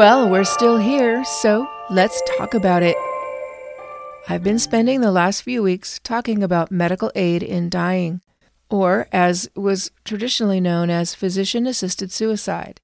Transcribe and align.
Well, 0.00 0.30
we're 0.30 0.44
still 0.44 0.78
here, 0.78 1.22
so 1.26 1.68
let's 1.90 2.22
talk 2.38 2.54
about 2.54 2.82
it. 2.82 2.96
I've 4.30 4.42
been 4.42 4.58
spending 4.58 5.02
the 5.02 5.12
last 5.12 5.42
few 5.42 5.62
weeks 5.62 6.00
talking 6.02 6.42
about 6.42 6.70
medical 6.70 7.12
aid 7.14 7.42
in 7.42 7.68
dying, 7.68 8.22
or 8.70 9.08
as 9.12 9.50
was 9.54 9.90
traditionally 10.06 10.58
known 10.58 10.88
as 10.88 11.14
physician 11.14 11.66
assisted 11.66 12.10
suicide. 12.10 12.80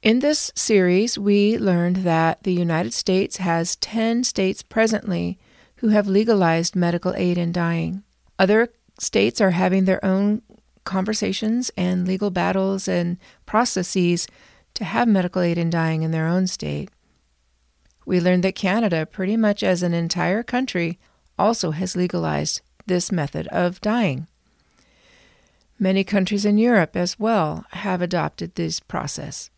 In 0.00 0.20
this 0.20 0.52
series, 0.54 1.18
we 1.18 1.58
learned 1.58 1.96
that 2.04 2.44
the 2.44 2.52
United 2.52 2.94
States 2.94 3.38
has 3.38 3.74
10 3.74 4.22
states 4.22 4.62
presently 4.62 5.40
who 5.78 5.88
have 5.88 6.06
legalized 6.06 6.76
medical 6.76 7.14
aid 7.16 7.36
in 7.36 7.50
dying. 7.50 8.04
Other 8.38 8.68
states 9.00 9.40
are 9.40 9.50
having 9.50 9.86
their 9.86 10.04
own 10.04 10.42
conversations 10.84 11.72
and 11.76 12.06
legal 12.06 12.30
battles 12.30 12.86
and 12.86 13.18
processes 13.44 14.28
to 14.74 14.84
have 14.84 15.08
medical 15.08 15.42
aid 15.42 15.58
in 15.58 15.70
dying 15.70 16.02
in 16.02 16.10
their 16.10 16.26
own 16.26 16.46
state. 16.46 16.90
We 18.06 18.20
learned 18.20 18.44
that 18.44 18.54
Canada, 18.54 19.06
pretty 19.06 19.36
much 19.36 19.62
as 19.62 19.82
an 19.82 19.94
entire 19.94 20.42
country, 20.42 20.98
also 21.38 21.70
has 21.70 21.96
legalized 21.96 22.60
this 22.86 23.10
method 23.10 23.46
of 23.48 23.80
dying. 23.80 24.26
Many 25.78 26.04
countries 26.04 26.44
in 26.44 26.58
Europe 26.58 26.96
as 26.96 27.18
well 27.18 27.64
have 27.70 28.02
adopted 28.02 28.54
this 28.54 28.78
process. 28.80 29.50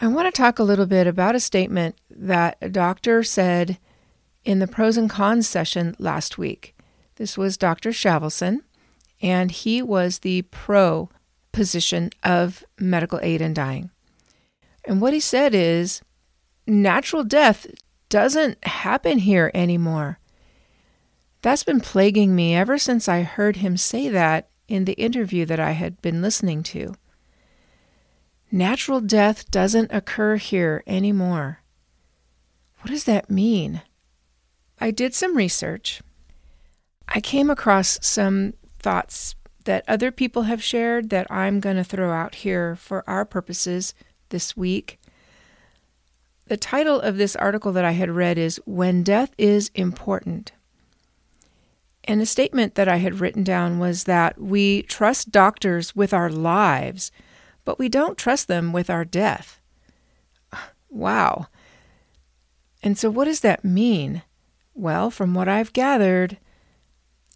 I 0.00 0.08
want 0.08 0.32
to 0.32 0.36
talk 0.36 0.58
a 0.58 0.64
little 0.64 0.86
bit 0.86 1.06
about 1.06 1.34
a 1.34 1.40
statement 1.40 1.96
that 2.10 2.58
a 2.60 2.68
doctor 2.68 3.22
said 3.22 3.78
in 4.44 4.58
the 4.58 4.66
pros 4.66 4.96
and 4.96 5.10
cons 5.10 5.48
session 5.48 5.96
last 5.98 6.38
week. 6.38 6.74
This 7.16 7.36
was 7.38 7.56
Dr. 7.56 7.90
Shavelson, 7.90 8.60
and 9.22 9.50
he 9.50 9.80
was 9.82 10.18
the 10.18 10.42
pro 10.42 11.08
position 11.56 12.10
of 12.22 12.62
medical 12.78 13.18
aid 13.22 13.40
in 13.40 13.54
dying. 13.54 13.90
And 14.84 15.00
what 15.00 15.14
he 15.14 15.20
said 15.20 15.54
is 15.54 16.02
natural 16.66 17.24
death 17.24 17.66
doesn't 18.10 18.62
happen 18.64 19.18
here 19.18 19.50
anymore. 19.54 20.20
That's 21.40 21.64
been 21.64 21.80
plaguing 21.80 22.36
me 22.36 22.54
ever 22.54 22.76
since 22.76 23.08
I 23.08 23.22
heard 23.22 23.56
him 23.56 23.76
say 23.76 24.08
that 24.10 24.50
in 24.68 24.84
the 24.84 24.92
interview 24.92 25.46
that 25.46 25.58
I 25.58 25.72
had 25.72 26.00
been 26.02 26.20
listening 26.20 26.62
to. 26.64 26.94
Natural 28.52 29.00
death 29.00 29.50
doesn't 29.50 29.92
occur 29.92 30.36
here 30.36 30.84
anymore. 30.86 31.60
What 32.80 32.90
does 32.90 33.04
that 33.04 33.30
mean? 33.30 33.80
I 34.78 34.90
did 34.90 35.14
some 35.14 35.36
research. 35.36 36.02
I 37.08 37.20
came 37.20 37.48
across 37.48 37.98
some 38.02 38.52
thoughts 38.78 39.34
that 39.66 39.84
other 39.86 40.10
people 40.10 40.42
have 40.42 40.62
shared 40.62 41.10
that 41.10 41.30
I'm 41.30 41.60
going 41.60 41.76
to 41.76 41.84
throw 41.84 42.10
out 42.10 42.36
here 42.36 42.74
for 42.74 43.08
our 43.08 43.24
purposes 43.24 43.94
this 44.30 44.56
week. 44.56 44.98
The 46.46 46.56
title 46.56 47.00
of 47.00 47.16
this 47.16 47.36
article 47.36 47.72
that 47.72 47.84
I 47.84 47.92
had 47.92 48.10
read 48.10 48.38
is 48.38 48.60
When 48.64 49.02
Death 49.02 49.34
is 49.36 49.70
Important. 49.74 50.52
And 52.04 52.22
a 52.22 52.26
statement 52.26 52.76
that 52.76 52.88
I 52.88 52.96
had 52.96 53.20
written 53.20 53.42
down 53.42 53.78
was 53.78 54.04
that 54.04 54.40
we 54.40 54.82
trust 54.82 55.32
doctors 55.32 55.96
with 55.96 56.14
our 56.14 56.30
lives, 56.30 57.10
but 57.64 57.78
we 57.78 57.88
don't 57.88 58.16
trust 58.16 58.46
them 58.46 58.72
with 58.72 58.88
our 58.90 59.04
death. 59.04 59.60
Wow. 60.88 61.48
And 62.82 62.96
so, 62.96 63.10
what 63.10 63.24
does 63.24 63.40
that 63.40 63.64
mean? 63.64 64.22
Well, 64.72 65.10
from 65.10 65.34
what 65.34 65.48
I've 65.48 65.72
gathered, 65.72 66.38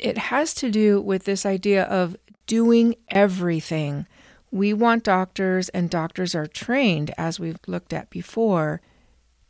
it 0.01 0.19
has 0.19 0.55
to 0.55 0.71
do 0.71 1.01
with 1.01 1.25
this 1.25 1.47
idea 1.47 1.85
of 1.85 2.17
doing 2.47 2.95
everything. 3.09 4.07
We 4.51 4.73
want 4.73 5.05
doctors, 5.05 5.69
and 5.69 5.89
doctors 5.89 6.35
are 6.35 6.47
trained, 6.47 7.13
as 7.17 7.39
we've 7.39 7.59
looked 7.67 7.93
at 7.93 8.11
before, 8.11 8.81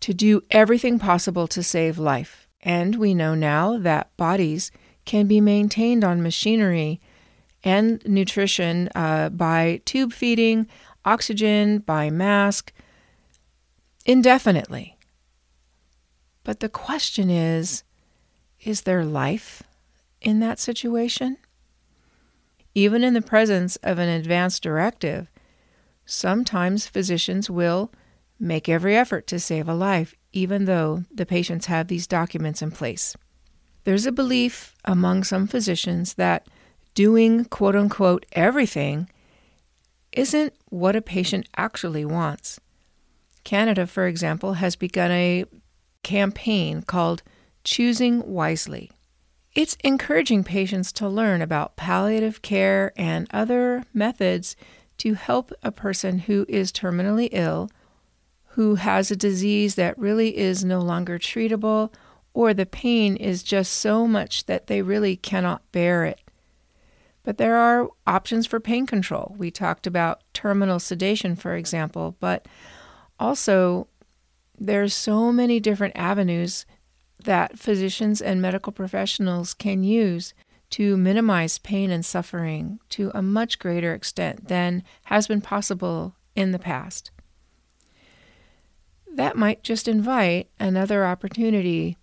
to 0.01 0.13
do 0.13 0.43
everything 0.51 0.99
possible 0.99 1.47
to 1.49 1.63
save 1.63 1.99
life. 1.99 2.47
And 2.63 2.97
we 2.97 3.15
know 3.15 3.35
now 3.35 3.79
that 3.79 4.15
bodies 4.17 4.71
can 5.05 5.27
be 5.27 5.41
maintained 5.41 6.05
on 6.05 6.23
machinery 6.23 7.01
and 7.65 8.07
nutrition 8.07 8.89
uh, 8.95 9.29
by 9.31 9.81
tube 9.85 10.13
feeding, 10.13 10.67
oxygen, 11.05 11.79
by 11.79 12.11
mask, 12.11 12.73
indefinitely. 14.05 14.97
But 16.45 16.61
the 16.61 16.69
question 16.69 17.31
is 17.31 17.85
is 18.63 18.83
there 18.83 19.05
life? 19.05 19.63
In 20.21 20.41
that 20.41 20.59
situation? 20.59 21.37
Even 22.75 23.03
in 23.03 23.15
the 23.15 23.23
presence 23.23 23.77
of 23.77 23.99
an 23.99 24.09
advance 24.09 24.61
directive, 24.61 25.29
sometimes 26.07 26.87
physicians 26.87 27.51
will 27.51 27.93
make 28.39 28.69
every 28.69 28.97
effort 28.97 29.27
to 29.27 29.39
save 29.39 29.69
a 29.69 29.75
life, 29.75 30.15
even 30.33 30.65
though 30.65 31.05
the 31.13 31.27
patients 31.27 31.67
have 31.67 31.89
these 31.89 32.07
documents 32.07 32.63
in 32.63 32.71
place. 32.71 33.17
There's 33.85 34.07
a 34.07 34.13
belief 34.13 34.75
among 34.85 35.25
some 35.25 35.47
physicians 35.47 36.15
that 36.15 36.47
doing 36.95 37.45
quote 37.47 37.77
unquote 37.77 38.27
everything 38.33 39.09
isn't 40.13 40.53
what 40.69 40.97
a 40.97 41.03
patient 41.03 41.49
actually 41.57 42.05
wants. 42.05 42.61
Canada, 43.45 43.87
for 43.87 44.07
example, 44.07 44.55
has 44.55 44.77
begun 44.77 45.11
a 45.11 45.45
campaign 46.03 46.83
called 46.83 47.23
Choosing 47.65 48.27
Wisely. 48.27 48.91
It's 49.55 49.77
encouraging 49.83 50.45
patients 50.45 50.93
to 50.93 51.09
learn 51.09 51.43
about 51.43 51.77
palliative 51.77 52.41
care 52.41 52.93
and 52.97 53.27
other 53.33 53.85
methods 53.93 54.55
to 54.99 55.15
help 55.15 55.53
a 55.63 55.73
person 55.73 56.21
who 56.21 56.47
is 56.49 56.71
terminally 56.71 57.29
ill, 57.33 57.69
who 58.51 58.77
has 58.77 59.11
a 59.11 59.17
disease 59.17 59.75
that 59.75 59.99
really 59.99 60.37
is 60.37 60.65
no 60.65 60.81
longer 60.81 61.19
treatable, 61.19 61.93
or 62.33 62.55
the 62.55 62.67
pain 62.67 63.17
is 63.17 63.43
just 63.43 63.73
so 63.73 64.07
much 64.07 64.47
that 64.47 64.69
they 64.69 64.83
really 64.83 65.17
cannot 65.17 65.71
bear 65.73 66.05
it. 66.05 66.21
But 67.25 67.39
there 67.39 67.57
are 67.57 67.89
options 68.07 68.47
for 68.47 68.61
pain 68.61 68.87
control. 68.87 69.35
We 69.37 69.51
talked 69.51 69.87
about 69.87 70.23
terminal 70.33 70.79
sedation, 70.79 71.35
for 71.35 71.57
example, 71.57 72.17
but 72.21 72.47
also 73.19 73.89
there's 74.59 74.95
so 74.95 75.33
many 75.33 75.59
different 75.59 75.97
avenues 75.97 76.67
that 77.25 77.59
physicians 77.59 78.21
and 78.21 78.41
medical 78.41 78.73
professionals 78.73 79.55
can 79.55 79.83
use 79.85 80.35
to 80.71 80.97
minimize 80.97 81.59
pain 81.59 81.91
and 81.91 82.05
suffering 82.05 82.79
to 82.91 83.11
a 83.15 83.23
much 83.23 83.59
greater 83.59 83.93
extent 83.93 84.49
than 84.49 84.85
has 85.05 85.27
been 85.27 85.41
possible 85.41 86.15
in 86.37 86.53
the 86.53 86.59
past. 86.59 87.11
That 89.13 89.37
might 89.37 89.65
just 89.65 89.89
invite 89.89 90.49
another 90.61 91.05
opportunity 91.05 91.97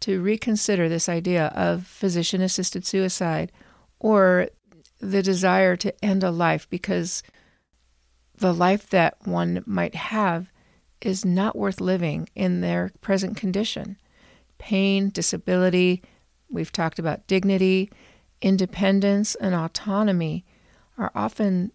to 0.00 0.22
reconsider 0.22 0.88
this 0.88 1.08
idea 1.08 1.46
of 1.48 1.86
physician 1.86 2.40
assisted 2.40 2.86
suicide 2.86 3.52
or 3.98 4.48
the 5.00 5.22
desire 5.22 5.76
to 5.76 6.04
end 6.04 6.24
a 6.24 6.30
life 6.30 6.68
because 6.70 7.22
the 8.36 8.54
life 8.54 8.88
that 8.90 9.16
one 9.24 9.62
might 9.66 9.94
have 9.94 10.50
is 11.00 11.24
not 11.24 11.56
worth 11.56 11.80
living 11.80 12.28
in 12.34 12.60
their 12.60 12.92
present 13.00 13.36
condition 13.36 13.96
pain, 14.58 15.10
disability, 15.10 16.02
we've 16.50 16.72
talked 16.72 16.98
about 16.98 17.26
dignity, 17.26 17.90
independence, 18.42 19.34
and 19.36 19.54
autonomy 19.54 20.44
are 20.96 21.12
often 21.14 21.72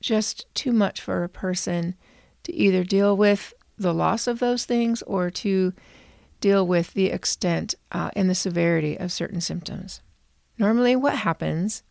just 0.00 0.46
too 0.54 0.72
much 0.72 1.00
for 1.00 1.24
a 1.24 1.28
person 1.28 1.94
to 2.44 2.54
either 2.54 2.84
deal 2.84 3.16
with 3.16 3.52
the 3.76 3.94
loss 3.94 4.26
of 4.26 4.38
those 4.38 4.64
things 4.64 5.02
or 5.02 5.30
to 5.30 5.72
deal 6.40 6.66
with 6.66 6.94
the 6.94 7.06
extent 7.06 7.74
uh, 7.92 8.10
and 8.16 8.28
the 8.28 8.34
severity 8.34 8.98
of 8.98 9.12
certain 9.12 9.40
symptoms. 9.40 10.00
Normally, 10.58 10.96
what 10.96 11.16
happens 11.16 11.82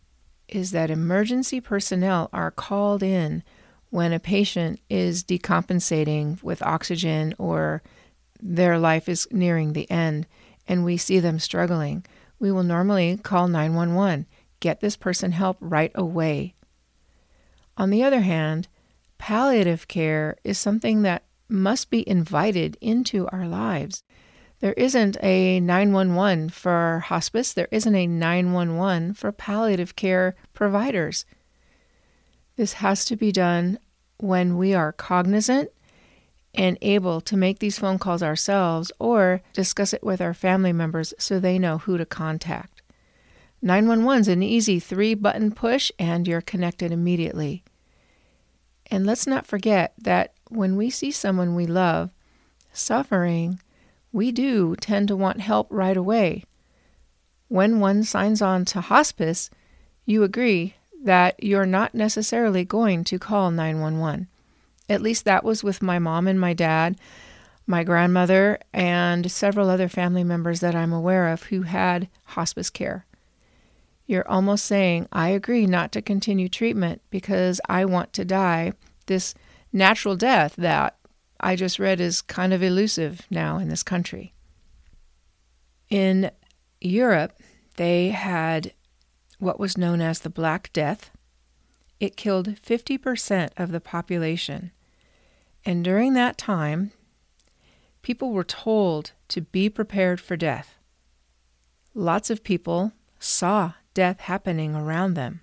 is 0.48 0.72
that 0.72 0.90
emergency 0.90 1.62
personnel 1.62 2.30
are 2.34 2.52
called 2.52 3.04
in 3.04 3.44
when 3.90 4.14
a 4.14 4.20
patient 4.20 4.80
is 4.90 5.24
decompensating 5.24 6.42
with 6.44 6.62
oxygen 6.62 7.34
or 7.38 7.82
their 8.40 8.78
life 8.80 9.10
is 9.10 9.28
nearing 9.32 9.74
the 9.74 9.90
end 9.90 10.28
and 10.68 10.86
we 10.86 10.98
see 10.98 11.20
them 11.20 11.40
struggling, 11.40 12.06
we 12.40 12.52
will 12.52 12.64
normally 12.64 13.18
call 13.18 13.48
911, 13.48 14.26
get 14.60 14.80
this 14.80 14.96
person 14.96 15.32
help 15.32 15.58
right 15.60 15.92
away. 15.96 16.54
On 17.78 17.90
the 17.90 18.04
other 18.04 18.22
hand, 18.22 18.68
palliative 19.18 19.88
care 19.88 20.38
is 20.44 20.58
something 20.58 21.02
that 21.02 21.24
must 21.50 21.90
be 21.90 22.08
invited 22.08 22.78
into 22.80 23.28
our 23.30 23.48
lives. 23.48 24.04
There 24.60 24.74
isn't 24.74 25.18
a 25.24 25.60
911 25.60 26.50
for 26.50 27.04
hospice, 27.06 27.54
there 27.54 27.70
isn't 27.72 27.96
a 27.96 28.08
911 28.08 29.14
for 29.14 29.32
palliative 29.32 29.96
care 29.96 30.36
providers. 30.54 31.26
This 32.58 32.74
has 32.74 33.06
to 33.06 33.16
be 33.16 33.32
done 33.32 33.80
when 34.18 34.58
we 34.58 34.74
are 34.74 34.92
cognizant 34.92 35.72
and 36.56 36.78
able 36.82 37.22
to 37.22 37.38
make 37.38 37.60
these 37.60 37.80
phone 37.80 38.00
calls 38.00 38.24
ourselves 38.24 38.92
or 39.00 39.42
discuss 39.54 39.94
it 39.94 40.04
with 40.04 40.22
our 40.22 40.34
family 40.34 40.74
members 40.74 41.14
so 41.18 41.40
they 41.40 41.60
know 41.60 41.80
who 41.80 41.98
to 41.98 42.06
contact. 42.06 42.82
911 43.62 44.22
is 44.22 44.28
an 44.30 44.44
easy 44.44 44.80
three 44.80 45.14
button 45.14 45.52
push 45.52 45.92
and 46.00 46.28
you're 46.28 46.42
connected 46.42 46.92
immediately. 46.92 47.64
And 48.90 49.06
let's 49.06 49.28
not 49.28 49.46
forget 49.46 49.94
that 50.00 50.34
when 50.50 50.76
we 50.76 50.90
see 50.90 51.12
someone 51.12 51.56
we 51.56 51.68
love 51.68 52.10
suffering, 52.72 53.60
we 54.12 54.32
do 54.32 54.76
tend 54.78 55.08
to 55.10 55.16
want 55.16 55.42
help 55.42 55.68
right 55.70 55.98
away. 55.98 56.46
When 57.50 57.80
one 57.80 58.04
signs 58.04 58.42
on 58.42 58.66
to 58.66 58.82
hospice, 58.82 59.50
you 60.06 60.24
agree 60.24 60.76
that 61.04 61.42
you're 61.44 61.66
not 61.66 61.94
necessarily 61.94 62.66
going 62.66 63.04
to 63.06 63.20
call 63.20 63.52
911. 63.52 64.29
At 64.90 65.02
least 65.02 65.24
that 65.26 65.44
was 65.44 65.64
with 65.64 65.82
my 65.82 66.00
mom 66.00 66.28
and 66.28 66.40
my 66.40 66.54
dad, 66.54 67.00
my 67.68 67.84
grandmother, 67.84 68.58
and 68.74 69.32
several 69.32 69.70
other 69.70 69.88
family 69.88 70.24
members 70.24 70.60
that 70.60 70.76
I'm 70.76 70.92
aware 70.92 71.28
of 71.28 71.44
who 71.44 71.62
had 71.62 72.10
hospice 72.24 72.72
care. 72.72 73.06
You're 74.08 74.28
almost 74.28 74.66
saying, 74.66 75.08
I 75.12 75.30
agree 75.30 75.68
not 75.68 75.92
to 75.92 76.02
continue 76.02 76.50
treatment 76.50 77.04
because 77.12 77.62
I 77.70 77.86
want 77.86 78.12
to 78.14 78.26
die 78.26 78.74
this 79.06 79.36
natural 79.72 80.16
death 80.16 80.56
that 80.58 80.98
I 81.40 81.56
just 81.56 81.78
read 81.78 82.02
is 82.02 82.22
kind 82.24 82.52
of 82.52 82.64
elusive 82.64 83.22
now 83.30 83.60
in 83.60 83.70
this 83.70 83.84
country. 83.84 84.34
In 85.90 86.32
Europe, 86.82 87.34
they 87.78 88.10
had 88.10 88.74
what 89.38 89.60
was 89.60 89.78
known 89.78 90.02
as 90.02 90.20
the 90.20 90.30
Black 90.30 90.74
Death. 90.74 91.12
It 92.00 92.18
killed 92.18 92.56
50% 92.62 93.52
of 93.58 93.72
the 93.72 93.80
population. 93.80 94.72
And 95.66 95.84
during 95.84 96.14
that 96.14 96.38
time, 96.38 96.92
people 98.02 98.32
were 98.32 98.44
told 98.44 99.12
to 99.30 99.42
be 99.42 99.70
prepared 99.70 100.20
for 100.20 100.38
death. 100.38 100.78
Lots 101.94 102.30
of 102.30 102.44
people 102.44 102.94
saw 103.20 103.74
death 103.94 104.22
happening 104.22 104.76
around 104.76 105.14
them. 105.14 105.42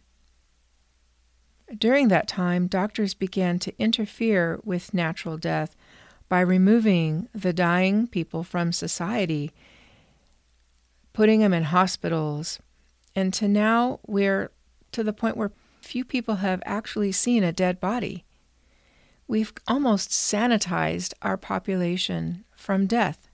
During 1.76 2.08
that 2.08 2.28
time, 2.28 2.68
doctors 2.68 3.14
began 3.14 3.58
to 3.60 3.74
interfere 3.78 4.60
with 4.64 4.94
natural 4.94 5.36
death 5.36 5.74
by 6.28 6.40
removing 6.40 7.28
the 7.34 7.52
dying 7.52 8.06
people 8.06 8.44
from 8.44 8.72
society, 8.72 9.52
putting 11.12 11.40
them 11.40 11.52
in 11.52 11.64
hospitals, 11.64 12.60
and 13.14 13.32
to 13.34 13.48
now 13.48 14.00
we're 14.06 14.50
to 14.92 15.02
the 15.02 15.12
point 15.12 15.36
where 15.36 15.52
few 15.80 16.04
people 16.04 16.36
have 16.36 16.62
actually 16.64 17.12
seen 17.12 17.42
a 17.42 17.52
dead 17.52 17.80
body. 17.80 18.24
We've 19.28 19.52
almost 19.66 20.10
sanitized 20.10 21.12
our 21.22 21.36
population 21.36 22.44
from 22.54 22.86
death. 22.86 23.28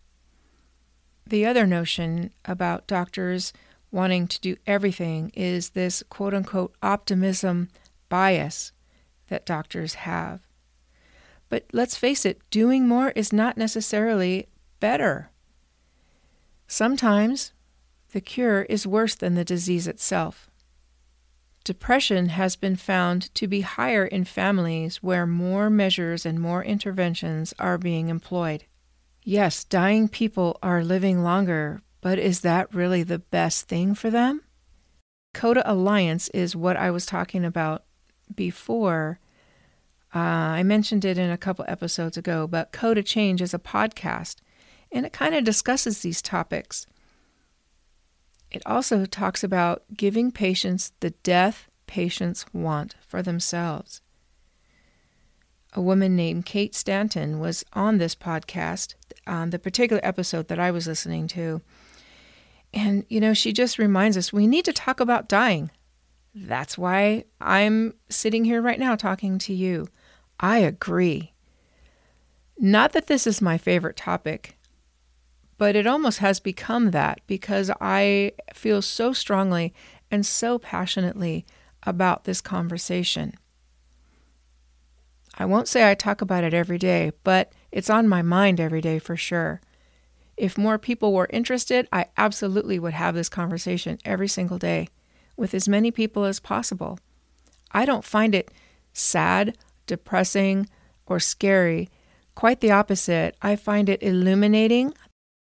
The 1.27 1.45
other 1.47 1.67
notion 1.67 2.33
about 2.45 2.87
doctors 2.87 3.53
wanting 3.91 4.27
to 4.29 4.41
do 4.41 4.57
everything 4.67 5.31
is 5.35 5.71
this 5.71 6.03
quote 6.09 6.35
unquote 6.35 6.75
optimism 6.83 7.69
bias 8.09 8.73
that 9.29 9.47
doctors 9.47 9.95
have. 9.95 10.41
But 11.49 11.67
let's 11.73 11.97
face 11.97 12.25
it, 12.25 12.41
doing 12.51 12.89
more 12.89 13.11
is 13.11 13.33
not 13.33 13.59
necessarily 13.59 14.49
better. 14.81 15.31
Sometimes 16.67 17.53
the 18.13 18.23
cure 18.23 18.63
is 18.63 18.87
worse 18.87 19.15
than 19.15 19.35
the 19.35 19.45
disease 19.45 19.87
itself. 19.87 20.51
Depression 21.65 22.31
has 22.31 22.57
been 22.57 22.75
found 22.75 23.33
to 23.37 23.47
be 23.47 23.61
higher 23.61 24.05
in 24.05 24.25
families 24.25 24.97
where 24.97 25.27
more 25.27 25.71
measures 25.71 26.27
and 26.27 26.41
more 26.41 26.65
interventions 26.65 27.55
are 27.59 27.79
being 27.79 28.09
employed. 28.09 28.65
Yes, 29.23 29.63
dying 29.63 30.09
people 30.09 30.59
are 30.63 30.83
living 30.83 31.23
longer, 31.23 31.81
but 32.01 32.19
is 32.19 32.41
that 32.41 32.75
really 32.75 33.05
the 33.05 33.21
best 33.21 33.69
thing 33.69 33.95
for 33.95 34.11
them? 34.11 34.43
CODA 35.35 35.71
Alliance 35.71 36.29
is 36.31 36.57
what 36.57 36.77
I 36.77 36.91
was 36.91 37.07
talking 37.07 37.45
about 37.45 37.85
before. 38.35 39.21
Uh, 40.13 40.19
I 40.19 40.63
mentioned 40.65 41.05
it 41.05 41.17
in 41.17 41.31
a 41.31 41.39
couple 41.39 41.65
episodes 41.69 42.17
ago, 42.17 42.49
but 42.49 42.73
CODA 42.73 43.05
Change 43.05 43.41
is 43.41 43.55
a 43.55 43.59
podcast, 43.59 44.37
and 44.91 45.07
it 45.07 45.13
kind 45.13 45.35
of 45.35 45.45
discusses 45.45 46.01
these 46.01 46.21
topics. 46.21 46.87
It 48.53 48.63
also 48.67 49.07
talks 49.07 49.43
about 49.43 49.83
giving 49.97 50.31
patients 50.31 50.93
the 51.01 51.11
death 51.11 51.69
patients 51.87 52.45
want 52.53 52.95
for 53.01 53.23
themselves. 53.23 54.03
A 55.73 55.81
woman 55.81 56.15
named 56.15 56.45
Kate 56.45 56.75
Stanton 56.75 57.41
was 57.41 57.65
on 57.73 57.97
this 57.97 58.15
podcast, 58.15 58.95
on 59.27 59.51
the 59.51 59.59
particular 59.59 60.01
episode 60.05 60.49
that 60.49 60.59
I 60.59 60.71
was 60.71 60.87
listening 60.87 61.29
to. 61.29 61.63
And, 62.75 63.07
you 63.09 63.21
know, 63.21 63.33
she 63.33 63.55
just 63.55 63.79
reminds 63.79 64.19
us 64.19 64.35
we 64.35 64.47
need 64.47 64.67
to 64.67 64.73
talk 64.73 65.01
about 65.01 65.31
dying. 65.31 65.71
That's 66.35 66.77
why 66.77 67.25
I'm 67.41 67.95
sitting 68.11 68.45
here 68.45 68.61
right 68.61 68.79
now 68.79 68.97
talking 68.97 69.39
to 69.39 69.55
you. 69.55 69.89
I 70.39 70.59
agree. 70.59 71.33
Not 72.59 72.93
that 72.93 73.07
this 73.07 73.27
is 73.27 73.41
my 73.41 73.57
favorite 73.57 73.97
topic 73.97 74.59
but 75.63 75.77
it 75.77 75.87
almost 75.87 76.19
has 76.19 76.41
become 76.41 76.91
that 76.91 77.21
because 77.29 77.71
I 77.81 78.33
feel 78.53 78.83
so 78.83 79.13
strongly 79.13 79.73
and 80.11 80.27
so 80.27 80.59
passionately 80.59 81.47
about 81.85 82.25
this 82.25 82.41
conversation. 82.41 83.35
I 85.39 85.45
won't 85.45 85.69
say 85.69 85.89
I 85.89 85.95
talk 85.95 86.21
about 86.21 86.43
it 86.43 86.53
every 86.53 86.79
day, 86.79 87.13
but 87.23 87.53
it's 87.71 87.89
on 87.89 88.09
my 88.09 88.23
mind 88.23 88.59
every 88.59 88.81
day 88.81 88.99
for 88.99 89.17
sure. 89.17 89.61
If 90.37 90.59
more 90.59 90.79
people 90.79 91.13
were 91.13 91.29
interested, 91.31 91.87
I 91.93 92.07
absolutely 92.17 92.81
would 92.81 92.95
have 92.95 93.15
this 93.15 93.29
conversation 93.29 93.99
every 94.05 94.27
single 94.27 94.59
day 94.59 94.89
with 95.37 95.55
as 95.55 95.69
many 95.69 95.93
people 95.93 96.25
as 96.25 96.41
possible. 96.41 96.99
I 97.71 97.85
don't 97.85 98.05
find 98.05 98.35
it 98.35 98.51
sad, 98.93 99.57
depressing, 99.87 100.69
or 101.07 101.21
scary. 101.21 101.89
Quite 102.35 102.59
the 102.59 102.73
opposite. 102.73 103.37
I 103.41 103.55
find 103.55 103.89
it 103.89 104.03
illuminating. 104.03 104.95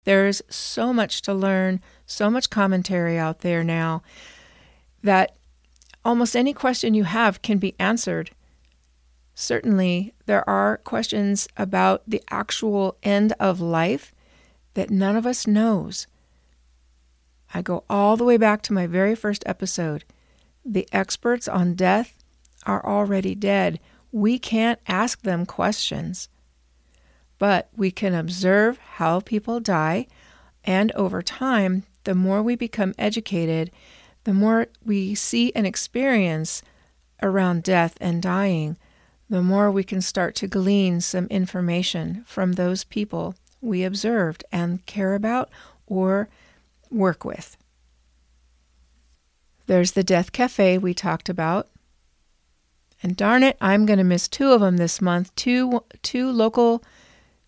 There's 0.05 0.43
so 0.49 0.93
much 0.93 1.23
to 1.23 1.35
learn, 1.35 1.81
so 2.07 2.31
much 2.31 2.51
commentary 2.51 3.19
out 3.19 3.41
there 3.41 3.63
now 3.63 4.03
that 5.03 5.37
almost 6.05 6.37
any 6.37 6.53
question 6.53 6.95
you 6.95 7.05
have 7.05 7.43
can 7.43 7.59
be 7.59 7.75
answered. 7.79 8.31
Certainly, 9.35 10.13
there 10.27 10.49
are 10.49 10.79
questions 10.79 11.49
about 11.57 12.03
the 12.07 12.23
actual 12.31 12.97
end 13.03 13.33
of 13.39 13.61
life 13.61 14.15
that 14.75 14.91
none 14.91 15.17
of 15.17 15.27
us 15.27 15.47
knows. 15.47 16.07
I 17.55 17.63
go 17.63 17.85
all 17.89 18.17
the 18.17 18.25
way 18.25 18.37
back 18.37 18.63
to 18.63 18.73
my 18.73 18.87
very 18.87 19.15
first 19.15 19.43
episode. 19.47 20.05
The 20.65 20.89
experts 20.93 21.49
on 21.49 21.75
death 21.75 22.17
are 22.67 22.85
already 22.85 23.35
dead. 23.35 23.79
We 24.11 24.39
can't 24.39 24.81
ask 24.87 25.23
them 25.23 25.47
questions 25.47 26.29
but 27.43 27.69
we 27.77 27.91
can 27.91 28.15
observe 28.15 28.79
how 28.79 29.19
people 29.19 29.59
die, 29.59 30.07
and 30.63 30.93
over 30.93 31.21
time, 31.21 31.83
the 32.05 32.15
more 32.15 32.41
we 32.41 32.55
become 32.55 32.95
educated, 32.97 33.69
the 34.23 34.33
more 34.33 34.69
we 34.85 35.13
see 35.13 35.51
and 35.57 35.67
experience 35.67 36.63
around 37.21 37.65
death 37.65 37.97
and 38.01 38.23
dying, 38.23 38.77
the 39.29 39.43
more 39.43 39.73
we 39.73 39.83
can 39.83 40.01
start 40.01 40.37
to 40.37 40.47
glean 40.47 41.01
some 41.01 41.27
information 41.31 42.23
from 42.29 42.53
those 42.53 42.85
people 42.85 43.35
we 43.61 43.83
observed 43.83 44.45
and 44.53 44.87
care 44.87 45.17
about 45.17 45.51
or 45.89 46.29
work 46.93 47.25
with. 47.25 47.57
There's 49.67 49.93
the 49.93 50.05
Death 50.05 50.31
Cafe 50.31 50.79
we 50.79 50.95
talked 50.95 51.29
about. 51.29 51.69
And 53.03 53.17
darn 53.17 53.43
it, 53.43 53.57
I'm 53.61 53.85
going 53.85 53.99
to 53.99 54.05
miss 54.05 54.29
two 54.29 54.53
of 54.53 54.61
them 54.61 54.77
this 54.77 55.01
month. 55.01 55.35
Two 55.35 55.83
two 56.03 56.31
local 56.31 56.85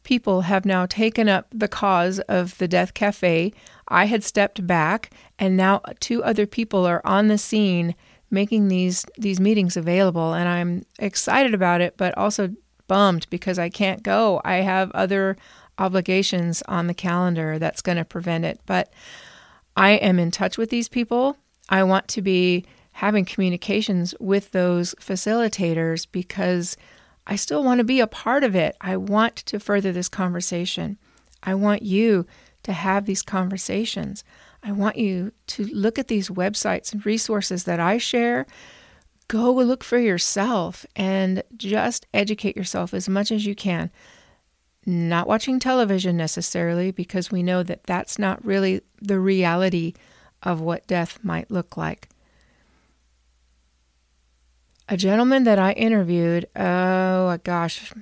people 0.05 0.43
have 0.43 0.65
now 0.65 0.87
taken 0.87 1.29
up 1.29 1.49
the 1.51 1.69
cause 1.69 2.21
of 2.21 2.57
the 2.59 2.69
Death 2.69 2.95
Cafe. 2.95 3.53
I 3.89 4.05
had 4.05 4.23
stepped 4.23 4.67
back, 4.67 5.11
and 5.39 5.57
now 5.57 5.81
two 6.01 6.23
other 6.23 6.47
people 6.47 6.87
are 6.87 7.03
on 7.05 7.29
the 7.29 7.39
scene 7.39 7.95
making 8.31 8.69
these 8.69 9.05
these 9.19 9.41
meetings 9.41 9.77
available, 9.77 10.35
and 10.35 10.49
I'm 10.49 10.85
excited 10.99 11.55
about 11.55 11.81
it, 11.81 11.97
but 11.97 12.17
also 12.17 12.51
bummed 12.87 13.27
because 13.31 13.59
I 13.59 13.69
can't 13.69 14.03
go. 14.03 14.41
I 14.45 14.57
have 14.57 14.91
other 14.93 15.37
obligations 15.79 16.63
on 16.69 16.87
the 16.87 16.95
calendar 16.95 17.59
that's 17.59 17.83
going 17.83 17.99
to 17.99 18.05
prevent 18.05 18.45
it, 18.45 18.61
but 18.67 18.93
I 19.77 19.93
am 19.93 20.19
in 20.19 20.31
touch 20.31 20.57
with 20.57 20.71
these 20.71 20.89
people. 20.89 21.37
I 21.69 21.83
want 21.83 22.09
to 22.09 22.23
be 22.23 22.65
having 22.93 23.25
communications 23.25 24.15
with 24.21 24.53
those 24.53 24.95
facilitators 25.01 26.07
because 26.13 26.77
I 27.27 27.37
still 27.37 27.65
want 27.65 27.79
to 27.79 27.85
be 27.85 28.01
a 28.01 28.07
part 28.07 28.45
of 28.45 28.55
it. 28.55 28.77
I 28.81 28.97
want 28.97 29.37
to 29.37 29.59
further 29.59 29.93
this 29.93 30.09
conversation. 30.09 30.99
I 31.43 31.55
want 31.55 31.83
you 31.83 32.27
to 32.65 32.73
have 32.73 33.07
these 33.07 33.23
conversations. 33.23 34.25
I 34.63 34.73
want 34.73 34.97
you 34.97 35.33
to 35.49 35.65
look 35.67 35.99
at 35.99 36.09
these 36.09 36.29
websites 36.29 36.93
and 36.93 37.05
resources 37.05 37.65
that 37.65 37.81
I 37.81 37.99
share. 37.99 38.47
Go 39.29 39.53
look 39.53 39.85
for 39.85 39.99
yourself 39.99 40.85
and 40.97 41.43
just 41.57 42.07
educate 42.13 42.57
yourself 42.57 42.93
as 42.93 43.09
much 43.09 43.31
as 43.31 43.47
you 43.47 43.55
can. 43.55 43.91
Not 44.87 45.27
watching 45.27 45.59
television 45.59 46.17
necessarily, 46.17 46.91
because 46.91 47.31
we 47.31 47.43
know 47.43 47.63
that 47.63 47.85
that's 47.85 48.19
not 48.19 48.45
really 48.45 48.83
the 49.01 49.19
reality 49.19 49.95
of 50.43 50.61
what 50.61 50.87
death 50.87 51.19
might 51.23 51.51
look 51.51 51.79
like. 51.79 52.11
A 54.89 54.97
gentleman 54.99 55.45
that 55.45 55.59
I 55.59 55.73
interviewed, 55.73 56.47
oh 56.55 57.39
gosh, 57.43 57.93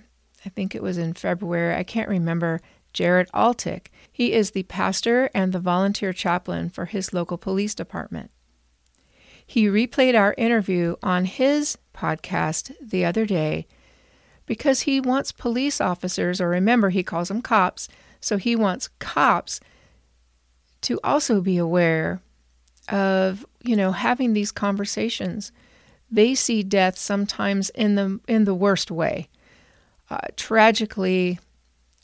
I 0.45 0.49
think 0.49 0.75
it 0.75 0.83
was 0.83 0.99
in 0.99 1.15
February, 1.15 1.77
I 1.77 1.85
can't 1.85 2.09
remember, 2.09 2.61
Jared 2.93 3.29
Altick. 3.33 3.87
He 4.11 4.33
is 4.33 4.51
the 4.51 4.65
pastor 4.65 5.31
and 5.33 5.53
the 5.53 5.61
volunteer 5.61 6.13
chaplain 6.13 6.69
for 6.71 6.87
his 6.87 7.13
local 7.13 7.39
police 7.39 7.75
department. 7.75 8.33
He 9.47 9.67
replayed 9.67 10.19
our 10.19 10.35
interview 10.37 10.97
on 11.03 11.25
his 11.25 11.79
podcast 11.95 12.73
the 12.81 13.05
other 13.05 13.27
day 13.27 13.67
because 14.47 14.81
he 14.81 15.01
wants 15.01 15.31
police 15.31 15.81
officers, 15.81 16.41
or 16.41 16.49
remember, 16.49 16.91
he 16.91 17.05
calls 17.05 17.29
them 17.29 17.43
cops, 17.43 17.89
so 18.21 18.39
he 18.39 18.57
wants 18.57 18.89
cops 18.99 19.61
to 20.81 20.99
also 21.05 21.41
be 21.41 21.59
aware 21.59 22.21
of, 22.89 23.47
you 23.63 23.77
know, 23.77 23.93
having 23.93 24.33
these 24.33 24.51
conversations. 24.51 25.53
They 26.13 26.35
see 26.35 26.63
death 26.63 26.99
sometimes 26.99 27.71
in 27.71 27.95
the 27.95 28.21
in 28.29 28.45
the 28.45 28.55
worst 28.55 28.91
way, 28.91 29.29
uh, 30.11 30.19
tragically, 30.37 31.39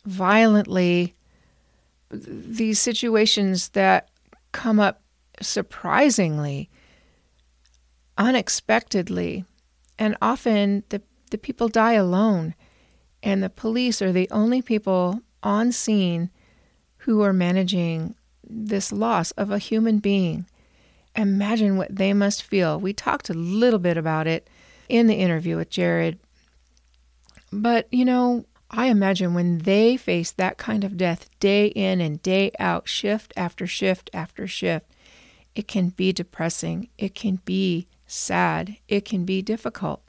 violently. 0.06 1.14
These 2.10 2.80
situations 2.80 3.68
that 3.70 4.08
come 4.52 4.80
up 4.80 5.02
surprisingly, 5.42 6.70
unexpectedly, 8.16 9.44
and 9.98 10.16
often 10.22 10.84
the 10.88 11.02
the 11.30 11.36
people 11.36 11.68
die 11.68 11.92
alone, 11.92 12.54
and 13.22 13.42
the 13.42 13.50
police 13.50 14.00
are 14.00 14.12
the 14.12 14.28
only 14.30 14.62
people 14.62 15.20
on 15.42 15.70
scene 15.70 16.30
who 17.02 17.20
are 17.20 17.34
managing 17.34 18.14
this 18.42 18.90
loss 18.90 19.32
of 19.32 19.50
a 19.50 19.58
human 19.58 19.98
being. 19.98 20.46
Imagine 21.18 21.76
what 21.76 21.94
they 21.94 22.12
must 22.12 22.42
feel. 22.42 22.78
We 22.80 22.92
talked 22.92 23.28
a 23.28 23.34
little 23.34 23.78
bit 23.78 23.96
about 23.96 24.26
it 24.26 24.48
in 24.88 25.06
the 25.06 25.16
interview 25.16 25.56
with 25.56 25.68
Jared. 25.68 26.18
But, 27.52 27.88
you 27.92 28.04
know, 28.04 28.46
I 28.70 28.86
imagine 28.86 29.34
when 29.34 29.58
they 29.58 29.96
face 29.96 30.30
that 30.32 30.58
kind 30.58 30.84
of 30.84 30.96
death 30.96 31.28
day 31.40 31.66
in 31.66 32.00
and 32.00 32.22
day 32.22 32.52
out, 32.58 32.88
shift 32.88 33.32
after 33.36 33.66
shift 33.66 34.10
after 34.14 34.46
shift, 34.46 34.86
it 35.54 35.66
can 35.68 35.90
be 35.90 36.12
depressing. 36.12 36.88
It 36.96 37.14
can 37.14 37.40
be 37.44 37.88
sad. 38.06 38.76
It 38.88 39.04
can 39.04 39.24
be 39.24 39.42
difficult 39.42 40.02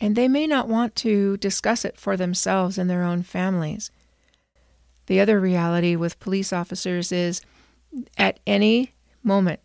and 0.00 0.16
they 0.16 0.28
may 0.28 0.46
not 0.46 0.68
want 0.68 0.96
to 0.96 1.36
discuss 1.36 1.84
it 1.84 1.98
for 1.98 2.16
themselves 2.16 2.78
and 2.78 2.88
their 2.88 3.02
own 3.02 3.22
families. 3.22 3.90
The 5.06 5.20
other 5.20 5.38
reality 5.38 5.94
with 5.94 6.20
police 6.20 6.52
officers 6.52 7.12
is 7.12 7.42
at 8.16 8.40
any 8.46 8.94
moment, 9.22 9.60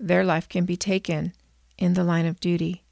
their 0.00 0.24
life 0.24 0.48
can 0.48 0.64
be 0.64 0.76
taken 0.76 1.32
in 1.78 1.94
the 1.94 2.04
line 2.04 2.26
of 2.26 2.40
duty. 2.40 2.84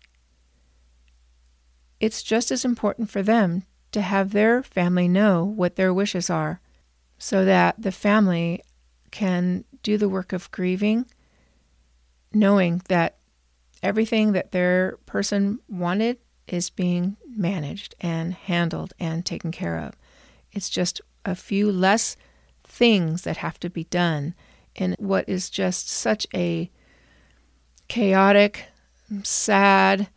It's 2.01 2.23
just 2.23 2.51
as 2.51 2.65
important 2.65 3.11
for 3.11 3.23
them 3.23 3.65
to 3.93 4.03
have 4.03 4.33
their 4.33 4.63
family 4.63 5.09
know 5.09 5.45
what 5.45 5.77
their 5.77 5.93
wishes 5.93 6.31
are 6.31 6.61
so 7.19 7.45
that 7.45 7.75
the 7.81 7.91
family 7.91 8.63
can 9.11 9.65
do 9.83 9.97
the 9.97 10.09
work 10.09 10.33
of 10.33 10.51
grieving, 10.51 11.07
knowing 12.33 12.83
that 12.89 13.17
everything 13.83 14.33
that 14.33 14.53
their 14.53 14.99
person 15.07 15.59
wanted 15.69 16.19
is 16.47 16.71
being 16.71 17.17
managed 17.27 17.95
and 18.01 18.35
handled 18.35 18.93
and 19.01 19.25
taken 19.25 19.51
care 19.51 19.79
of. 19.79 19.95
It's 20.53 20.71
just 20.71 21.01
a 21.25 21.35
few 21.35 21.73
less 21.73 22.17
things 22.65 23.23
that 23.23 23.39
have 23.39 23.59
to 23.61 23.71
be 23.71 23.85
done 23.85 24.35
in 24.75 24.95
what 24.99 25.29
is 25.29 25.51
just 25.51 25.89
such 25.89 26.27
a 26.35 26.71
chaotic, 27.89 28.67
sad, 29.23 30.09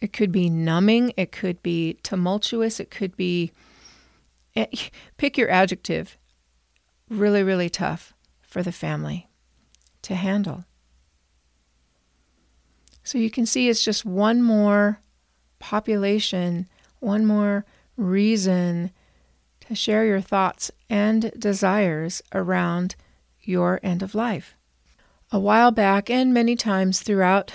it 0.00 0.12
could 0.12 0.32
be 0.32 0.50
numbing, 0.50 1.12
it 1.16 1.32
could 1.32 1.62
be 1.62 1.98
tumultuous, 2.02 2.80
it 2.80 2.90
could 2.90 3.16
be 3.16 3.52
eh, 4.56 4.66
pick 5.16 5.38
your 5.38 5.50
adjective. 5.50 6.18
Really, 7.08 7.42
really 7.42 7.68
tough 7.68 8.14
for 8.42 8.62
the 8.62 8.72
family 8.72 9.28
to 10.02 10.14
handle. 10.14 10.64
So 13.02 13.18
you 13.18 13.30
can 13.30 13.46
see 13.46 13.68
it's 13.68 13.84
just 13.84 14.04
one 14.04 14.42
more 14.42 15.00
population, 15.58 16.68
one 17.00 17.26
more 17.26 17.64
reason 17.96 18.90
to 19.60 19.74
share 19.74 20.04
your 20.04 20.20
thoughts 20.20 20.70
and 20.88 21.32
desires 21.38 22.22
around 22.34 22.96
your 23.40 23.78
end 23.82 24.02
of 24.02 24.14
life. 24.14 24.53
A 25.34 25.40
while 25.40 25.72
back, 25.72 26.10
and 26.10 26.32
many 26.32 26.54
times 26.54 27.00
throughout 27.00 27.52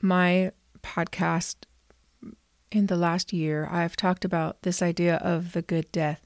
my 0.00 0.50
podcast 0.82 1.56
in 2.72 2.86
the 2.86 2.96
last 2.96 3.34
year, 3.34 3.68
I've 3.70 3.96
talked 3.96 4.24
about 4.24 4.62
this 4.62 4.80
idea 4.80 5.16
of 5.16 5.52
the 5.52 5.60
good 5.60 5.92
death 5.92 6.22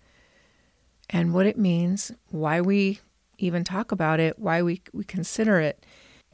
and 1.10 1.34
what 1.34 1.46
it 1.46 1.58
means, 1.58 2.12
why 2.30 2.60
we 2.60 3.00
even 3.36 3.64
talk 3.64 3.90
about 3.90 4.20
it, 4.20 4.38
why 4.38 4.62
we, 4.62 4.80
we 4.92 5.02
consider 5.02 5.58
it. 5.58 5.84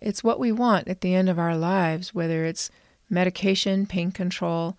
It's 0.03 0.23
what 0.23 0.39
we 0.39 0.53
want 0.53 0.87
at 0.87 1.01
the 1.01 1.15
end 1.15 1.31
of 1.31 1.39
our 1.39 1.57
lives, 1.57 2.13
whether 2.13 2.45
it's 2.45 2.71
medication, 3.09 3.87
pain 3.87 4.13
control, 4.13 4.77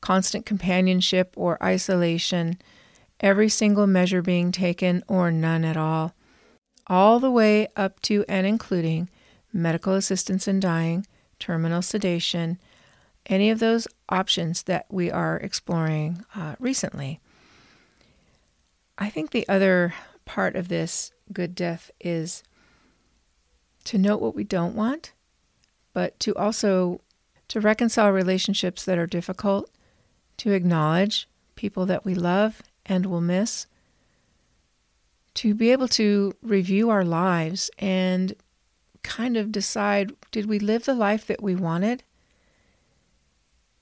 constant 0.00 0.46
companionship 0.46 1.32
or 1.36 1.62
isolation, 1.62 2.60
every 3.20 3.48
single 3.48 3.86
measure 3.86 4.20
being 4.20 4.50
taken 4.50 5.04
or 5.06 5.30
none 5.30 5.64
at 5.64 5.76
all, 5.76 6.16
all 6.88 7.20
the 7.20 7.30
way 7.30 7.68
up 7.76 8.02
to 8.02 8.24
and 8.28 8.44
including 8.44 9.08
medical 9.52 9.94
assistance 9.94 10.46
in 10.46 10.60
dying, 10.60 11.06
terminal 11.38 11.82
sedation, 11.82 12.58
any 13.26 13.50
of 13.50 13.58
those 13.58 13.86
options 14.08 14.62
that 14.64 14.86
we 14.90 15.10
are 15.10 15.36
exploring 15.38 16.24
uh, 16.34 16.54
recently. 16.58 17.20
I 18.96 19.10
think 19.10 19.30
the 19.30 19.48
other 19.48 19.94
part 20.24 20.56
of 20.56 20.68
this 20.68 21.12
good 21.32 21.54
death 21.54 21.90
is 22.00 22.42
to 23.84 23.98
note 23.98 24.20
what 24.20 24.34
we 24.34 24.44
don't 24.44 24.74
want, 24.74 25.12
but 25.92 26.18
to 26.20 26.34
also 26.34 27.00
to 27.48 27.60
reconcile 27.60 28.10
relationships 28.10 28.84
that 28.84 28.98
are 28.98 29.06
difficult 29.06 29.70
to 30.38 30.52
acknowledge 30.52 31.28
people 31.54 31.86
that 31.86 32.04
we 32.04 32.14
love 32.14 32.62
and 32.86 33.06
will 33.06 33.20
miss, 33.20 33.66
to 35.34 35.54
be 35.54 35.70
able 35.70 35.88
to 35.88 36.34
review 36.42 36.90
our 36.90 37.04
lives 37.04 37.70
and 37.78 38.34
kind 39.08 39.36
of 39.36 39.52
decide 39.52 40.12
did 40.30 40.46
we 40.46 40.58
live 40.58 40.84
the 40.84 40.94
life 40.94 41.26
that 41.26 41.42
we 41.42 41.54
wanted? 41.54 42.02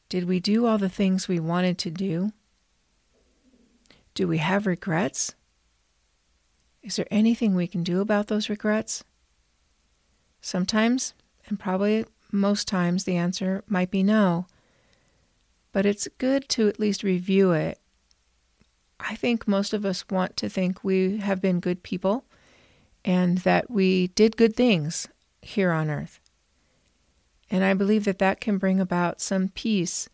Did 0.08 0.24
we 0.24 0.40
do 0.40 0.66
all 0.66 0.78
the 0.78 0.88
things 0.88 1.28
we 1.28 1.40
wanted 1.40 1.78
to 1.78 1.90
do? 1.90 2.32
Do 4.14 4.28
we 4.28 4.38
have 4.38 4.66
regrets? 4.66 5.34
Is 6.82 6.96
there 6.96 7.08
anything 7.10 7.54
we 7.54 7.66
can 7.66 7.82
do 7.82 8.00
about 8.00 8.28
those 8.28 8.48
regrets? 8.48 9.02
Sometimes, 10.40 11.12
and 11.48 11.58
probably 11.58 12.04
most 12.30 12.68
times, 12.68 13.04
the 13.04 13.16
answer 13.16 13.64
might 13.66 13.90
be 13.90 14.02
no 14.02 14.46
but 15.76 15.84
it's 15.84 16.08
good 16.16 16.48
to 16.48 16.66
at 16.68 16.80
least 16.80 17.02
review 17.02 17.52
it. 17.52 17.78
I 18.98 19.14
think 19.14 19.46
most 19.46 19.74
of 19.74 19.84
us 19.84 20.08
want 20.08 20.34
to 20.38 20.48
think 20.48 20.82
we 20.82 21.18
have 21.18 21.42
been 21.42 21.60
good 21.60 21.82
people 21.82 22.24
and 23.04 23.36
that 23.40 23.70
we 23.70 24.06
did 24.06 24.38
good 24.38 24.56
things 24.56 25.06
here 25.46 25.72
on 25.72 25.90
earth. 25.90 26.20
And 27.50 27.64
I 27.64 27.74
believe 27.74 28.04
that 28.04 28.18
that 28.18 28.40
can 28.40 28.58
bring 28.58 28.80
about 28.80 29.20
some 29.20 29.48
peace 29.48 30.08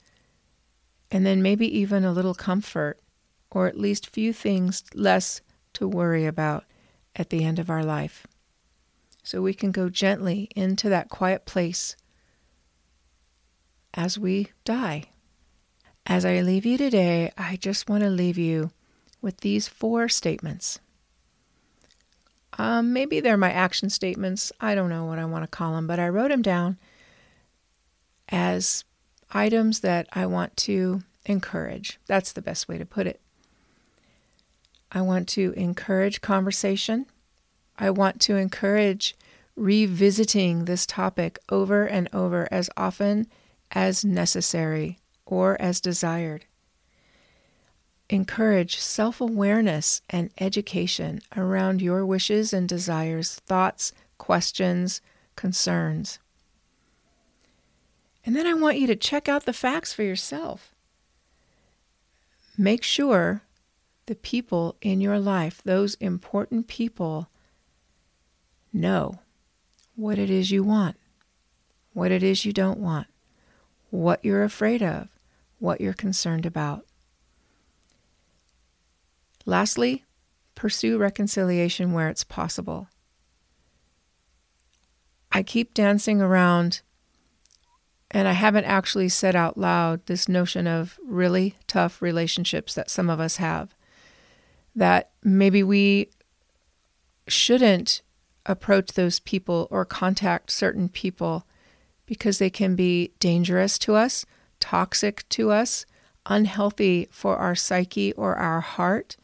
and 1.11 1.27
then 1.27 1.43
maybe 1.43 1.67
even 1.79 2.05
a 2.05 2.12
little 2.12 2.35
comfort 2.35 3.01
or 3.51 3.67
at 3.67 3.79
least 3.79 4.09
few 4.09 4.33
things 4.33 4.85
less 4.95 5.41
to 5.75 5.87
worry 5.89 6.27
about 6.27 6.65
at 7.15 7.31
the 7.31 7.45
end 7.45 7.59
of 7.59 7.71
our 7.71 7.85
life. 7.85 8.27
So 9.23 9.41
we 9.41 9.55
can 9.55 9.71
go 9.71 9.89
gently 9.89 10.49
into 10.57 10.89
that 10.89 11.09
quiet 11.09 11.45
place 11.47 11.97
as 13.95 14.19
we 14.19 14.51
die. 14.65 15.05
As 16.07 16.25
I 16.25 16.41
leave 16.41 16.67
you 16.67 16.77
today, 16.77 17.31
I 17.39 17.57
just 17.57 17.89
want 17.89 18.03
to 18.03 18.11
leave 18.11 18.39
you 18.39 18.71
with 19.21 19.39
these 19.39 19.69
four 19.69 20.09
statements. 20.09 20.81
Um, 22.59 22.92
maybe 22.92 23.21
they're 23.21 23.37
my 23.37 23.52
action 23.52 23.90
statements. 23.90 24.52
I 24.61 24.75
don't 24.75 24.90
know 24.90 25.04
what 25.04 25.18
I 25.18 25.25
want 25.25 25.44
to 25.44 25.49
call 25.49 25.75
them, 25.75 25.87
but 25.87 25.99
I 25.99 26.09
wrote 26.09 26.28
them 26.28 26.42
down 26.42 26.78
as 28.28 28.85
items 29.30 29.80
that 29.80 30.06
I 30.12 30.26
want 30.26 30.56
to 30.59 31.02
encourage. 31.26 31.99
That's 32.06 32.32
the 32.32 32.42
best 32.42 32.68
way 32.68 32.78
to 32.78 32.85
put 32.85 33.06
it. 33.06 33.21
I 34.90 35.00
want 35.00 35.28
to 35.30 35.54
encourage 35.56 36.21
conversation. 36.21 37.06
I 37.78 37.90
want 37.90 38.21
to 38.23 38.37
encourage 38.37 39.16
revisiting 39.56 40.64
this 40.64 40.87
topic 40.87 41.38
over 41.50 41.85
and 41.85 42.09
over 42.12 42.49
as 42.50 42.68
often 42.76 43.26
as 43.71 44.04
necessary 44.04 44.99
or 45.25 45.61
as 45.61 45.80
desired. 45.80 46.44
Encourage 48.12 48.78
self 48.78 49.23
awareness 49.23 50.02
and 50.11 50.28
education 50.38 51.23
around 51.35 51.81
your 51.81 52.04
wishes 52.04 52.52
and 52.52 52.69
desires, 52.69 53.37
thoughts, 53.47 53.90
questions, 54.19 55.00
concerns. 55.35 56.19
And 58.26 58.37
then 58.37 58.47
I 58.47 58.52
want 58.52 58.76
you 58.76 58.87
to 58.88 58.97
check 58.97 59.31
out 59.31 59.47
the 59.47 59.54
facts 59.54 59.95
for 59.95 60.02
yourself. 60.02 60.75
Make 62.59 62.83
sure 62.83 63.45
the 64.04 64.14
people 64.14 64.76
in 64.83 65.00
your 65.00 65.19
life, 65.19 65.62
those 65.64 65.95
important 65.95 66.69
people, 66.69 67.31
know 68.75 69.21
what 69.97 70.19
it 70.19 70.28
is 70.28 70.50
you 70.50 70.62
want, 70.62 70.99
what 71.95 72.11
it 72.11 72.23
is 72.23 72.45
you 72.45 72.52
don't 72.52 72.78
want, 72.78 73.07
what 73.88 74.23
you're 74.23 74.45
afraid 74.45 74.83
of, 74.83 75.09
what 75.59 75.81
you're 75.81 75.95
concerned 75.95 76.45
about. 76.45 76.85
Lastly, 79.45 80.05
pursue 80.55 80.99
reconciliation 80.99 81.93
where 81.93 82.09
it's 82.09 82.25
possible. 82.25 82.89
I 85.31 85.43
keep 85.43 85.75
dancing 85.75 86.21
around, 86.21 86.83
and 88.11 88.29
I 88.29 88.33
haven't 88.33 88.67
actually 88.67 89.09
said 89.09 89.35
out 89.35 89.57
loud 89.57 90.07
this 90.07 90.29
notion 90.29 90.67
of 90.67 90.99
really 91.05 91.57
tough 91.67 92.03
relationships 92.03 92.75
that 92.75 92.91
some 92.91 93.09
of 93.09 93.19
us 93.19 93.37
have. 93.37 93.75
That 94.77 95.11
maybe 95.23 95.63
we 95.63 96.11
shouldn't 97.27 98.03
approach 98.45 98.93
those 98.93 99.21
people 99.21 99.69
or 99.71 99.85
contact 99.85 100.51
certain 100.51 100.89
people 100.89 101.47
because 102.07 102.39
they 102.39 102.51
can 102.51 102.77
be 102.77 103.13
dangerous 103.21 103.79
to 103.79 103.95
us, 103.95 104.27
toxic 104.61 105.27
to 105.31 105.51
us, 105.51 105.87
unhealthy 106.27 107.09
for 107.11 107.37
our 107.37 107.55
psyche 107.55 108.13
or 108.15 108.35
our 108.37 108.61
heart. 108.61 109.17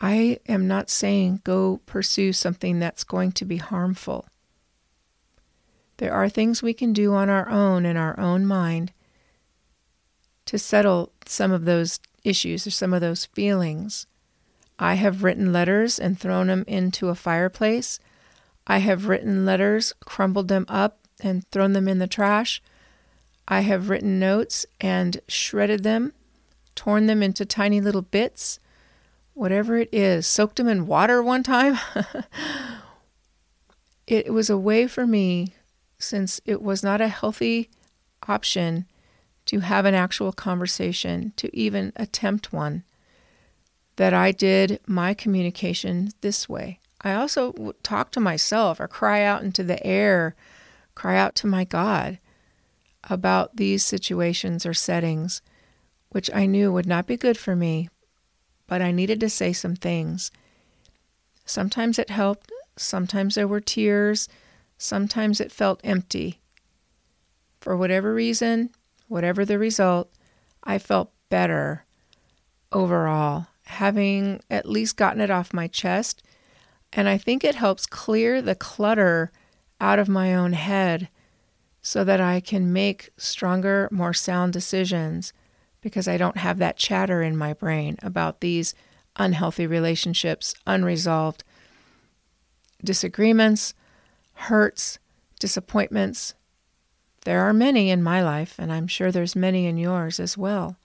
I 0.00 0.38
am 0.48 0.66
not 0.66 0.88
saying 0.88 1.42
go 1.44 1.80
pursue 1.86 2.32
something 2.32 2.78
that's 2.78 3.04
going 3.04 3.32
to 3.32 3.44
be 3.44 3.58
harmful. 3.58 4.26
There 5.98 6.14
are 6.14 6.30
things 6.30 6.62
we 6.62 6.72
can 6.72 6.94
do 6.94 7.12
on 7.12 7.28
our 7.28 7.48
own 7.50 7.84
in 7.84 7.98
our 7.98 8.18
own 8.18 8.46
mind 8.46 8.92
to 10.46 10.58
settle 10.58 11.12
some 11.26 11.52
of 11.52 11.66
those 11.66 12.00
issues 12.24 12.66
or 12.66 12.70
some 12.70 12.94
of 12.94 13.02
those 13.02 13.26
feelings. 13.26 14.06
I 14.78 14.94
have 14.94 15.22
written 15.22 15.52
letters 15.52 15.98
and 15.98 16.18
thrown 16.18 16.46
them 16.46 16.64
into 16.66 17.08
a 17.08 17.14
fireplace. 17.14 18.00
I 18.66 18.78
have 18.78 19.08
written 19.08 19.44
letters, 19.44 19.92
crumbled 20.06 20.48
them 20.48 20.64
up, 20.68 21.06
and 21.20 21.46
thrown 21.50 21.74
them 21.74 21.86
in 21.86 21.98
the 21.98 22.06
trash. 22.06 22.62
I 23.46 23.60
have 23.60 23.90
written 23.90 24.18
notes 24.18 24.64
and 24.80 25.20
shredded 25.28 25.82
them, 25.82 26.14
torn 26.74 27.06
them 27.06 27.22
into 27.22 27.44
tiny 27.44 27.82
little 27.82 28.02
bits, 28.02 28.58
whatever 29.34 29.76
it 29.76 29.88
is, 29.92 30.26
soaked 30.26 30.56
them 30.56 30.68
in 30.68 30.86
water 30.86 31.22
one 31.22 31.42
time. 31.42 31.78
it 34.06 34.32
was 34.32 34.50
a 34.50 34.58
way 34.58 34.86
for 34.86 35.06
me 35.06 35.54
since 35.98 36.40
it 36.44 36.62
was 36.62 36.82
not 36.82 37.00
a 37.00 37.08
healthy 37.08 37.70
option 38.26 38.86
to 39.46 39.60
have 39.60 39.84
an 39.84 39.94
actual 39.94 40.32
conversation, 40.32 41.32
to 41.36 41.54
even 41.56 41.92
attempt 41.96 42.52
one, 42.52 42.84
that 43.96 44.14
I 44.14 44.32
did 44.32 44.80
my 44.86 45.14
communication 45.14 46.10
this 46.20 46.48
way. 46.48 46.78
I 47.02 47.14
also 47.14 47.74
talk 47.82 48.10
to 48.12 48.20
myself 48.20 48.78
or 48.78 48.88
cry 48.88 49.22
out 49.22 49.42
into 49.42 49.62
the 49.62 49.84
air, 49.86 50.34
cry 50.94 51.16
out 51.16 51.34
to 51.36 51.46
my 51.46 51.64
God 51.64 52.18
about 53.04 53.56
these 53.56 53.84
situations 53.84 54.66
or 54.66 54.74
settings, 54.74 55.40
which 56.10 56.30
I 56.34 56.46
knew 56.46 56.72
would 56.72 56.86
not 56.86 57.06
be 57.06 57.16
good 57.16 57.38
for 57.38 57.56
me, 57.56 57.88
but 58.70 58.80
I 58.80 58.90
needed 58.90 59.20
to 59.20 59.28
say 59.28 59.52
some 59.52 59.76
things. 59.76 60.30
Sometimes 61.44 61.98
it 61.98 62.08
helped, 62.08 62.50
sometimes 62.78 63.34
there 63.34 63.48
were 63.48 63.60
tears, 63.60 64.30
Sometimes 64.82 65.42
it 65.42 65.52
felt 65.52 65.82
empty. 65.84 66.40
For 67.60 67.76
whatever 67.76 68.14
reason, 68.14 68.70
whatever 69.08 69.44
the 69.44 69.58
result, 69.58 70.10
I 70.64 70.78
felt 70.78 71.12
better 71.28 71.84
overall, 72.72 73.48
having 73.66 74.40
at 74.48 74.66
least 74.66 74.96
gotten 74.96 75.20
it 75.20 75.30
off 75.30 75.52
my 75.52 75.66
chest. 75.68 76.22
And 76.94 77.10
I 77.10 77.18
think 77.18 77.44
it 77.44 77.56
helps 77.56 77.84
clear 77.84 78.40
the 78.40 78.54
clutter 78.54 79.30
out 79.82 79.98
of 79.98 80.08
my 80.08 80.34
own 80.34 80.54
head 80.54 81.10
so 81.82 82.02
that 82.02 82.22
I 82.22 82.40
can 82.40 82.72
make 82.72 83.10
stronger, 83.18 83.86
more 83.92 84.14
sound 84.14 84.54
decisions 84.54 85.34
because 85.80 86.08
I 86.08 86.16
don't 86.16 86.36
have 86.36 86.58
that 86.58 86.76
chatter 86.76 87.22
in 87.22 87.36
my 87.36 87.52
brain 87.52 87.96
about 88.02 88.40
these 88.40 88.74
unhealthy 89.16 89.66
relationships, 89.66 90.54
unresolved 90.66 91.44
disagreements, 92.82 93.74
hurts, 94.34 94.98
disappointments. 95.38 96.34
There 97.24 97.42
are 97.42 97.52
many 97.52 97.90
in 97.90 98.02
my 98.02 98.22
life, 98.22 98.54
and 98.58 98.72
I'm 98.72 98.86
sure 98.86 99.12
there's 99.12 99.36
many 99.36 99.66
in 99.66 99.76
yours 99.76 100.18
as 100.18 100.38
well. 100.38 100.76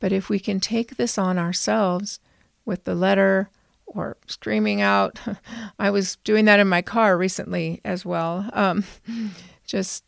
But 0.00 0.12
if 0.12 0.28
we 0.28 0.38
can 0.38 0.60
take 0.60 0.96
this 0.96 1.18
on 1.18 1.38
ourselves 1.38 2.20
with 2.64 2.84
the 2.84 2.94
letter 2.94 3.50
or 3.86 4.16
screaming 4.26 4.80
out, 4.80 5.18
I 5.78 5.90
was 5.90 6.16
doing 6.24 6.46
that 6.46 6.60
in 6.60 6.68
my 6.68 6.82
car 6.82 7.16
recently 7.16 7.80
as 7.84 8.04
well. 8.04 8.48
Um, 8.52 8.84
just, 9.66 10.04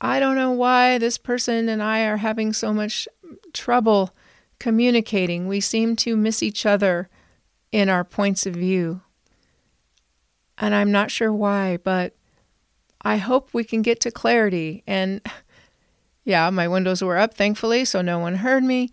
I 0.00 0.20
don't 0.20 0.36
know 0.36 0.52
why 0.52 0.98
this 0.98 1.18
person 1.18 1.68
and 1.68 1.82
I 1.82 2.04
are 2.04 2.18
having 2.18 2.52
so 2.52 2.72
much 2.72 3.08
trouble 3.52 4.14
communicating. 4.58 5.48
We 5.48 5.60
seem 5.60 5.96
to 5.96 6.16
miss 6.16 6.42
each 6.42 6.66
other 6.66 7.08
in 7.72 7.88
our 7.88 8.04
points 8.04 8.46
of 8.46 8.54
view. 8.54 9.00
And 10.58 10.74
I'm 10.74 10.92
not 10.92 11.10
sure 11.10 11.32
why, 11.32 11.78
but 11.78 12.14
I 13.02 13.16
hope 13.16 13.50
we 13.52 13.64
can 13.64 13.82
get 13.82 14.00
to 14.00 14.10
clarity. 14.10 14.82
And 14.86 15.20
yeah, 16.24 16.50
my 16.50 16.68
windows 16.68 17.02
were 17.02 17.18
up, 17.18 17.34
thankfully, 17.34 17.84
so 17.84 18.02
no 18.02 18.18
one 18.18 18.36
heard 18.36 18.64
me. 18.64 18.92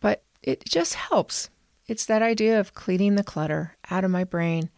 But 0.00 0.22
it 0.42 0.64
just 0.64 0.94
helps. 0.94 1.50
It's 1.86 2.06
that 2.06 2.22
idea 2.22 2.58
of 2.58 2.74
cleaning 2.74 3.14
the 3.14 3.24
clutter 3.24 3.76
out 3.90 4.04
of 4.04 4.10
my 4.10 4.24
brain 4.24 4.70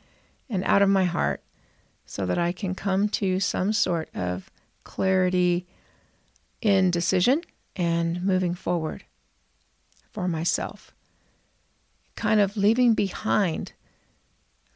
and 0.50 0.62
out 0.64 0.82
of 0.82 0.88
my 0.88 1.04
heart 1.04 1.42
so 2.04 2.26
that 2.26 2.38
I 2.38 2.52
can 2.52 2.74
come 2.74 3.08
to 3.10 3.40
some 3.40 3.72
sort 3.72 4.08
of 4.14 4.50
clarity 4.88 5.66
in 6.60 6.90
decision 6.90 7.42
and 7.76 8.24
moving 8.24 8.54
forward 8.54 9.04
for 10.10 10.26
myself. 10.26 10.92
Kind 12.16 12.40
of 12.40 12.56
leaving 12.56 12.94
behind 12.94 13.74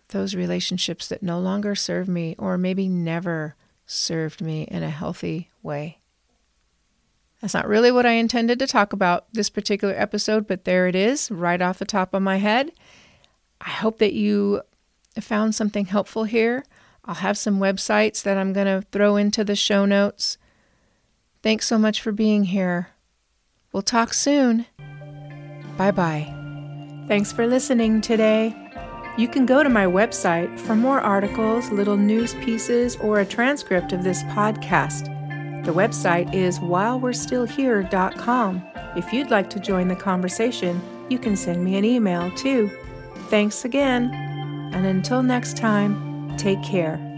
those 0.08 0.36
relationships 0.36 1.08
that 1.08 1.22
no 1.22 1.40
longer 1.40 1.74
serve 1.74 2.06
me 2.06 2.36
or 2.38 2.56
maybe 2.56 2.88
never 2.88 3.56
served 3.86 4.40
me 4.40 4.62
in 4.62 4.82
a 4.82 4.90
healthy 4.90 5.50
way. 5.62 5.98
That's 7.40 7.54
not 7.54 7.66
really 7.66 7.90
what 7.90 8.06
I 8.06 8.12
intended 8.12 8.60
to 8.60 8.68
talk 8.68 8.92
about 8.92 9.26
this 9.32 9.50
particular 9.50 9.94
episode, 9.96 10.46
but 10.46 10.64
there 10.64 10.86
it 10.86 10.94
is, 10.94 11.28
right 11.30 11.60
off 11.60 11.80
the 11.80 11.84
top 11.84 12.14
of 12.14 12.22
my 12.22 12.36
head. 12.36 12.70
I 13.60 13.70
hope 13.70 13.98
that 13.98 14.12
you 14.12 14.62
found 15.20 15.54
something 15.54 15.86
helpful 15.86 16.24
here. 16.24 16.64
I'll 17.04 17.16
have 17.16 17.36
some 17.36 17.58
websites 17.58 18.22
that 18.22 18.38
I'm 18.38 18.52
going 18.52 18.66
to 18.66 18.86
throw 18.92 19.16
into 19.16 19.42
the 19.42 19.56
show 19.56 19.84
notes. 19.84 20.38
Thanks 21.42 21.66
so 21.66 21.78
much 21.78 22.00
for 22.00 22.12
being 22.12 22.44
here. 22.44 22.90
We'll 23.72 23.82
talk 23.82 24.14
soon. 24.14 24.66
Bye 25.76 25.90
bye. 25.90 26.32
Thanks 27.08 27.32
for 27.32 27.46
listening 27.46 28.00
today. 28.00 28.54
You 29.18 29.28
can 29.28 29.44
go 29.44 29.62
to 29.62 29.68
my 29.68 29.84
website 29.84 30.58
for 30.60 30.74
more 30.74 31.00
articles, 31.00 31.70
little 31.70 31.96
news 31.96 32.34
pieces, 32.34 32.96
or 32.96 33.20
a 33.20 33.26
transcript 33.26 33.92
of 33.92 34.04
this 34.04 34.22
podcast. 34.24 35.06
The 35.64 35.72
website 35.72 36.34
is 36.34 36.58
whilewe'restillhere.com. 36.60 38.62
If 38.96 39.12
you'd 39.12 39.30
like 39.30 39.50
to 39.50 39.60
join 39.60 39.88
the 39.88 39.96
conversation, 39.96 40.80
you 41.08 41.18
can 41.18 41.36
send 41.36 41.64
me 41.64 41.76
an 41.76 41.84
email 41.84 42.30
too. 42.32 42.70
Thanks 43.28 43.64
again, 43.64 44.12
and 44.72 44.86
until 44.86 45.22
next 45.22 45.56
time, 45.56 46.11
take 46.38 46.62
care. 46.62 47.11